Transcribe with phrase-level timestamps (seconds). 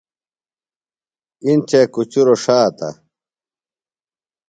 [1.45, 2.89] اِنڇے کُچروۡ ݜاتہ۔